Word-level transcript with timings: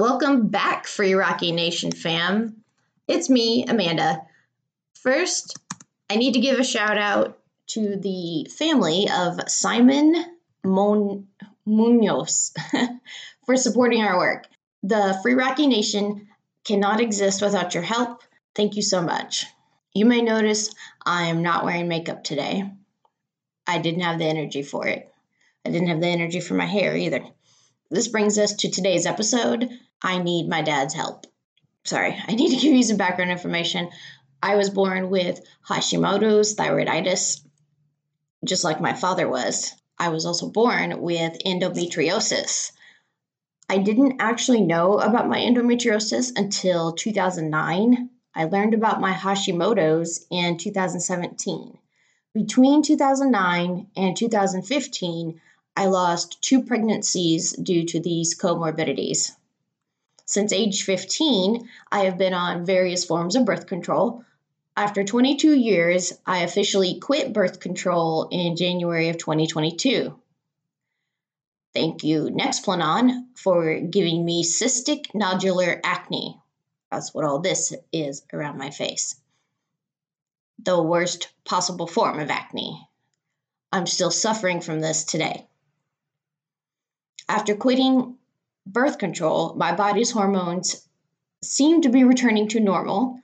Welcome 0.00 0.48
back, 0.48 0.86
Free 0.86 1.12
Rocky 1.12 1.52
Nation 1.52 1.92
fam. 1.92 2.64
It's 3.06 3.28
me, 3.28 3.66
Amanda. 3.68 4.22
First, 4.94 5.58
I 6.08 6.16
need 6.16 6.32
to 6.32 6.40
give 6.40 6.58
a 6.58 6.64
shout 6.64 6.96
out 6.96 7.38
to 7.72 7.96
the 7.96 8.48
family 8.50 9.10
of 9.14 9.38
Simon 9.50 10.24
Mon- 10.64 11.28
Munoz 11.66 12.54
for 13.44 13.58
supporting 13.58 14.00
our 14.02 14.16
work. 14.16 14.46
The 14.82 15.18
Free 15.22 15.34
Rocky 15.34 15.66
Nation 15.66 16.28
cannot 16.64 17.02
exist 17.02 17.42
without 17.42 17.74
your 17.74 17.82
help. 17.82 18.22
Thank 18.54 18.76
you 18.76 18.82
so 18.82 19.02
much. 19.02 19.44
You 19.92 20.06
may 20.06 20.22
notice 20.22 20.74
I 21.04 21.24
am 21.24 21.42
not 21.42 21.66
wearing 21.66 21.88
makeup 21.88 22.24
today. 22.24 22.72
I 23.66 23.76
didn't 23.76 24.00
have 24.00 24.18
the 24.18 24.24
energy 24.24 24.62
for 24.62 24.86
it. 24.86 25.12
I 25.66 25.68
didn't 25.68 25.88
have 25.88 26.00
the 26.00 26.06
energy 26.06 26.40
for 26.40 26.54
my 26.54 26.64
hair 26.64 26.96
either. 26.96 27.22
This 27.90 28.08
brings 28.08 28.38
us 28.38 28.54
to 28.54 28.70
today's 28.70 29.04
episode. 29.04 29.68
I 30.02 30.18
need 30.18 30.48
my 30.48 30.62
dad's 30.62 30.94
help. 30.94 31.26
Sorry, 31.84 32.16
I 32.26 32.34
need 32.34 32.50
to 32.50 32.60
give 32.62 32.74
you 32.74 32.82
some 32.82 32.96
background 32.96 33.30
information. 33.30 33.90
I 34.42 34.56
was 34.56 34.70
born 34.70 35.10
with 35.10 35.40
Hashimoto's 35.68 36.54
thyroiditis, 36.54 37.40
just 38.44 38.64
like 38.64 38.80
my 38.80 38.94
father 38.94 39.28
was. 39.28 39.72
I 39.98 40.08
was 40.08 40.24
also 40.24 40.48
born 40.48 41.02
with 41.02 41.36
endometriosis. 41.44 42.72
I 43.68 43.78
didn't 43.78 44.20
actually 44.20 44.62
know 44.62 44.98
about 44.98 45.28
my 45.28 45.38
endometriosis 45.38 46.32
until 46.36 46.92
2009. 46.92 48.10
I 48.34 48.44
learned 48.44 48.74
about 48.74 49.00
my 49.00 49.12
Hashimoto's 49.12 50.26
in 50.30 50.56
2017. 50.56 51.78
Between 52.32 52.82
2009 52.82 53.88
and 53.96 54.16
2015, 54.16 55.40
I 55.76 55.86
lost 55.86 56.40
two 56.40 56.62
pregnancies 56.62 57.52
due 57.52 57.84
to 57.86 58.00
these 58.00 58.38
comorbidities. 58.38 59.32
Since 60.30 60.52
age 60.52 60.84
15, 60.84 61.68
I 61.90 62.04
have 62.04 62.16
been 62.16 62.34
on 62.34 62.64
various 62.64 63.04
forms 63.04 63.34
of 63.34 63.44
birth 63.44 63.66
control. 63.66 64.24
After 64.76 65.02
22 65.02 65.56
years, 65.56 66.12
I 66.24 66.44
officially 66.44 67.00
quit 67.00 67.32
birth 67.32 67.58
control 67.58 68.28
in 68.30 68.54
January 68.54 69.08
of 69.08 69.18
2022. 69.18 70.16
Thank 71.74 72.04
you, 72.04 72.30
Nexplanon, 72.30 73.26
for 73.34 73.80
giving 73.80 74.24
me 74.24 74.44
cystic 74.44 75.06
nodular 75.16 75.80
acne. 75.82 76.40
That's 76.92 77.12
what 77.12 77.24
all 77.24 77.40
this 77.40 77.74
is 77.92 78.22
around 78.32 78.56
my 78.56 78.70
face. 78.70 79.16
The 80.60 80.80
worst 80.80 81.26
possible 81.44 81.88
form 81.88 82.20
of 82.20 82.30
acne. 82.30 82.86
I'm 83.72 83.88
still 83.88 84.12
suffering 84.12 84.60
from 84.60 84.78
this 84.78 85.02
today. 85.02 85.48
After 87.28 87.56
quitting 87.56 88.16
birth 88.66 88.98
control, 88.98 89.54
my 89.54 89.74
body's 89.74 90.10
hormones 90.10 90.86
seem 91.42 91.82
to 91.82 91.88
be 91.88 92.04
returning 92.04 92.48
to 92.48 92.60
normal, 92.60 93.20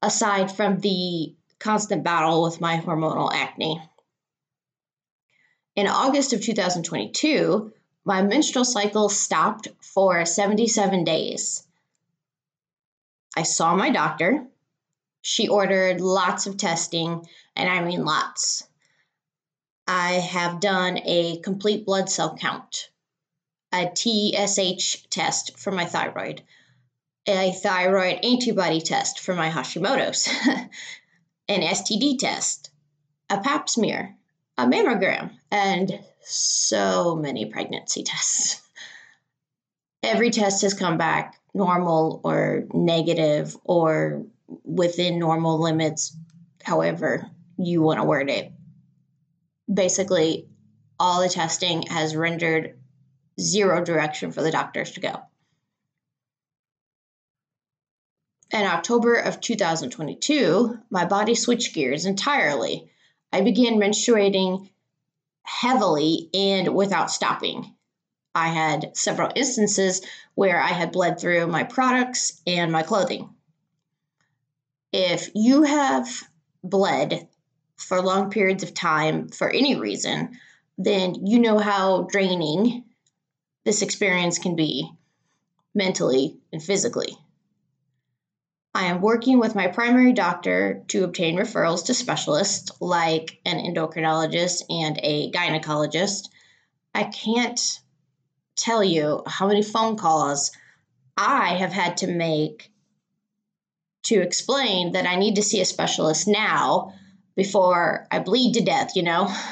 aside 0.00 0.50
from 0.50 0.80
the 0.80 1.34
constant 1.58 2.02
battle 2.02 2.42
with 2.42 2.60
my 2.60 2.78
hormonal 2.78 3.32
acne. 3.32 3.80
In 5.76 5.86
August 5.86 6.32
of 6.32 6.42
2022, 6.42 7.72
my 8.04 8.22
menstrual 8.22 8.64
cycle 8.64 9.08
stopped 9.08 9.68
for 9.80 10.24
77 10.24 11.04
days. 11.04 11.66
I 13.36 13.44
saw 13.44 13.74
my 13.74 13.90
doctor. 13.90 14.46
She 15.22 15.48
ordered 15.48 16.00
lots 16.00 16.46
of 16.46 16.56
testing, 16.56 17.26
and 17.54 17.68
I 17.68 17.82
mean 17.84 18.04
lots. 18.04 18.66
I 19.86 20.14
have 20.14 20.60
done 20.60 20.98
a 21.04 21.38
complete 21.38 21.86
blood 21.86 22.10
cell 22.10 22.36
count 22.36 22.90
a 23.72 23.90
TSH 23.94 25.08
test 25.08 25.58
for 25.58 25.70
my 25.70 25.86
thyroid, 25.86 26.42
a 27.26 27.52
thyroid 27.52 28.24
antibody 28.24 28.80
test 28.80 29.20
for 29.20 29.34
my 29.34 29.48
Hashimoto's, 29.48 30.28
an 31.48 31.60
STD 31.62 32.18
test, 32.18 32.70
a 33.30 33.40
pap 33.40 33.68
smear, 33.68 34.14
a 34.58 34.66
mammogram, 34.66 35.30
and 35.50 36.00
so 36.22 37.16
many 37.16 37.46
pregnancy 37.46 38.02
tests. 38.04 38.60
Every 40.02 40.30
test 40.30 40.62
has 40.62 40.74
come 40.74 40.98
back 40.98 41.38
normal 41.54 42.20
or 42.24 42.64
negative 42.72 43.56
or 43.64 44.24
within 44.64 45.18
normal 45.18 45.60
limits, 45.60 46.16
however 46.62 47.30
you 47.56 47.82
want 47.82 48.00
to 48.00 48.04
word 48.04 48.28
it. 48.28 48.52
Basically, 49.72 50.48
all 50.98 51.22
the 51.22 51.28
testing 51.28 51.82
has 51.82 52.16
rendered 52.16 52.76
zero 53.40 53.84
direction 53.84 54.32
for 54.32 54.42
the 54.42 54.50
doctors 54.50 54.92
to 54.92 55.00
go. 55.00 55.22
In 58.52 58.64
October 58.66 59.14
of 59.14 59.40
2022, 59.40 60.78
my 60.90 61.06
body 61.06 61.34
switched 61.34 61.74
gears 61.74 62.04
entirely. 62.04 62.90
I 63.32 63.40
began 63.40 63.80
menstruating 63.80 64.68
heavily 65.42 66.28
and 66.34 66.74
without 66.74 67.10
stopping. 67.10 67.74
I 68.34 68.48
had 68.48 68.96
several 68.96 69.32
instances 69.34 70.02
where 70.34 70.60
I 70.60 70.68
had 70.68 70.92
bled 70.92 71.18
through 71.18 71.46
my 71.46 71.64
products 71.64 72.40
and 72.46 72.70
my 72.70 72.82
clothing. 72.82 73.30
If 74.92 75.30
you 75.34 75.62
have 75.62 76.08
bled 76.62 77.28
for 77.76 78.02
long 78.02 78.30
periods 78.30 78.62
of 78.62 78.74
time 78.74 79.28
for 79.28 79.50
any 79.50 79.76
reason, 79.76 80.38
then 80.76 81.26
you 81.26 81.38
know 81.38 81.58
how 81.58 82.02
draining 82.02 82.84
this 83.64 83.82
experience 83.82 84.38
can 84.38 84.56
be 84.56 84.90
mentally 85.74 86.38
and 86.52 86.62
physically. 86.62 87.16
I 88.74 88.86
am 88.86 89.02
working 89.02 89.38
with 89.38 89.54
my 89.54 89.68
primary 89.68 90.12
doctor 90.12 90.82
to 90.88 91.04
obtain 91.04 91.36
referrals 91.36 91.86
to 91.86 91.94
specialists 91.94 92.70
like 92.80 93.38
an 93.44 93.58
endocrinologist 93.58 94.62
and 94.70 94.98
a 95.02 95.30
gynecologist. 95.30 96.28
I 96.94 97.04
can't 97.04 97.60
tell 98.56 98.82
you 98.82 99.22
how 99.26 99.46
many 99.46 99.62
phone 99.62 99.96
calls 99.96 100.52
I 101.16 101.56
have 101.56 101.72
had 101.72 101.98
to 101.98 102.06
make 102.06 102.70
to 104.04 104.20
explain 104.20 104.92
that 104.92 105.06
I 105.06 105.16
need 105.16 105.36
to 105.36 105.42
see 105.42 105.60
a 105.60 105.66
specialist 105.66 106.26
now 106.26 106.94
before 107.36 108.06
I 108.10 108.18
bleed 108.18 108.54
to 108.54 108.64
death, 108.64 108.96
you 108.96 109.02
know? 109.02 109.32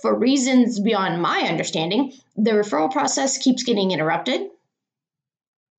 for 0.00 0.14
reasons 0.14 0.80
beyond 0.80 1.20
my 1.20 1.40
understanding, 1.40 2.12
the 2.36 2.52
referral 2.52 2.90
process 2.90 3.38
keeps 3.38 3.62
getting 3.62 3.90
interrupted. 3.90 4.50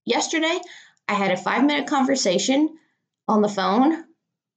Yesterday, 0.05 0.59
I 1.07 1.13
had 1.13 1.31
a 1.31 1.37
five 1.37 1.65
minute 1.65 1.87
conversation 1.87 2.77
on 3.27 3.41
the 3.41 3.49
phone 3.49 4.03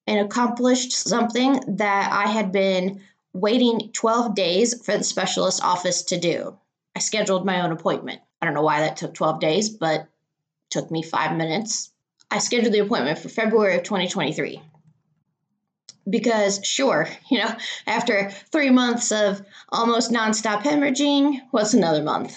and 0.07 0.21
accomplished 0.21 0.93
something 0.93 1.77
that 1.77 2.13
I 2.13 2.31
had 2.31 2.53
been 2.53 3.01
waiting 3.33 3.91
12 3.93 4.35
days 4.35 4.85
for 4.85 4.97
the 4.97 5.05
specialist 5.05 5.63
office 5.63 6.03
to 6.05 6.19
do. 6.19 6.57
I 6.97 7.01
scheduled 7.01 7.47
my 7.47 7.61
own 7.61 7.73
appointment. 7.73 8.21
I 8.41 8.47
don't 8.47 8.55
know 8.55 8.63
why 8.63 8.81
that 8.81 8.97
took 8.97 9.15
12 9.15 9.41
days, 9.41 9.69
but 9.69 10.09
took 10.71 10.91
me 10.91 11.03
five 11.03 11.37
minutes. 11.37 11.91
I 12.31 12.39
scheduled 12.39 12.75
the 12.75 12.81
appointment 12.81 13.19
for 13.19 13.29
February 13.29 13.77
of 13.77 13.83
2023 13.83 14.61
because 16.09 16.61
sure, 16.65 17.09
you 17.31 17.39
know, 17.39 17.55
after 17.87 18.31
three 18.53 18.71
months 18.71 19.13
of 19.13 19.43
almost 19.69 20.11
nonstop 20.11 20.63
hemorrhaging, 20.63 21.41
what's 21.51 21.75
another 21.75 22.03
month? 22.03 22.37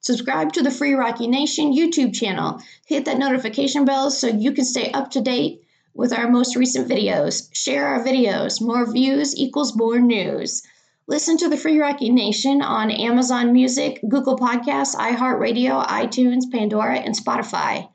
Subscribe 0.00 0.52
to 0.52 0.62
the 0.62 0.70
Free 0.70 0.92
Rocky 0.92 1.26
Nation 1.26 1.72
YouTube 1.72 2.14
channel. 2.14 2.60
Hit 2.86 3.06
that 3.06 3.18
notification 3.18 3.86
bell 3.86 4.10
so 4.10 4.26
you 4.26 4.52
can 4.52 4.64
stay 4.64 4.90
up 4.92 5.10
to 5.12 5.22
date 5.22 5.64
with 5.94 6.12
our 6.12 6.30
most 6.30 6.56
recent 6.56 6.88
videos. 6.88 7.48
Share 7.54 7.86
our 7.86 8.04
videos. 8.04 8.60
More 8.60 8.90
views 8.90 9.34
equals 9.36 9.76
more 9.76 9.98
news. 9.98 10.62
Listen 11.06 11.36
to 11.38 11.48
the 11.48 11.56
Free 11.56 11.78
Rocky 11.78 12.10
Nation 12.10 12.62
on 12.62 12.90
Amazon 12.90 13.52
Music, 13.52 14.00
Google 14.08 14.38
Podcasts, 14.38 14.94
iHeartRadio, 14.94 15.86
iTunes, 15.86 16.50
Pandora, 16.50 16.96
and 16.96 17.14
Spotify. 17.14 17.88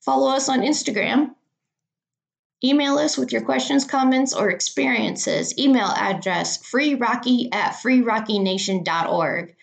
Follow 0.00 0.30
us 0.30 0.48
on 0.48 0.60
Instagram 0.60 1.34
Email 2.64 2.96
us 2.96 3.18
with 3.18 3.30
your 3.30 3.42
questions, 3.42 3.84
comments, 3.84 4.32
or 4.32 4.48
experiences. 4.48 5.58
Email 5.58 5.88
address 5.88 6.56
freerocky 6.56 7.54
at 7.54 7.74
freerockynation.org. 7.74 9.54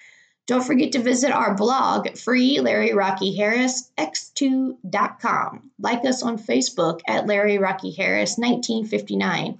Don't 0.45 0.63
forget 0.63 0.91
to 0.91 0.99
visit 0.99 1.31
our 1.31 1.55
blog, 1.55 2.15
Free 2.15 2.59
Larry 2.59 2.93
Rocky 2.93 3.35
Harris 3.35 3.89
X2.com. 3.97 5.71
Like 5.79 6.05
us 6.05 6.21
on 6.21 6.37
Facebook 6.37 6.99
at 7.07 7.25
Larry 7.25 7.57
Rocky 7.57 7.89
Harris 7.91 8.37
1959. 8.37 9.57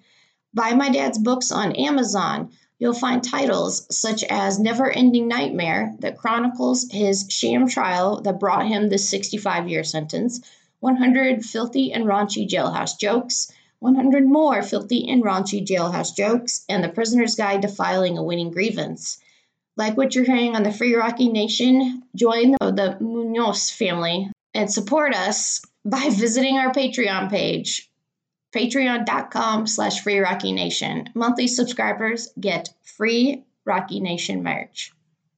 Buy 0.54 0.74
my 0.76 0.90
dad's 0.90 1.18
books 1.18 1.52
on 1.52 1.72
Amazon. 1.72 2.52
You'll 2.82 2.94
find 2.94 3.24
titles 3.24 3.86
such 3.96 4.24
as 4.24 4.58
Never 4.58 4.90
Ending 4.90 5.28
Nightmare 5.28 5.94
that 6.00 6.18
chronicles 6.18 6.90
his 6.90 7.28
sham 7.30 7.68
trial 7.68 8.22
that 8.22 8.40
brought 8.40 8.66
him 8.66 8.90
this 8.90 9.08
65 9.08 9.70
year 9.70 9.84
sentence 9.84 10.42
100 10.80 11.46
filthy 11.46 11.94
and 11.94 12.06
raunchy 12.06 12.50
jailhouse 12.50 12.98
jokes, 12.98 13.52
100 13.82 14.26
more 14.26 14.64
filthy 14.64 15.08
and 15.08 15.24
raunchy 15.24 15.64
jailhouse 15.64 16.16
jokes, 16.16 16.66
and 16.68 16.84
the 16.84 16.90
prisoner's 16.90 17.36
guide 17.36 17.62
to 17.62 17.68
filing 17.68 18.18
a 18.18 18.24
winning 18.24 18.50
grievance. 18.50 19.20
Like 19.78 19.96
what 19.96 20.16
you're 20.16 20.26
hearing 20.26 20.56
on 20.56 20.64
the 20.64 20.74
Free 20.74 20.96
Rocky 20.96 21.30
Nation, 21.30 22.02
join 22.16 22.56
the, 22.60 22.72
the 22.72 22.98
Munoz 23.00 23.70
family 23.70 24.32
and 24.56 24.74
support 24.74 25.14
us 25.14 25.62
by 25.86 26.10
visiting 26.12 26.58
our 26.58 26.74
Patreon 26.74 27.30
page, 27.30 27.91
patreon.com 28.52 29.68
slash 29.68 30.02
Free 30.02 30.20
Rocky 30.20 30.52
Nation. 30.52 31.10
Monthly 31.14 31.48
subscribers 31.48 32.30
get 32.40 32.70
free 32.84 33.44
Rocky 33.66 34.00
Nation 34.00 34.44
merch. 34.44 34.92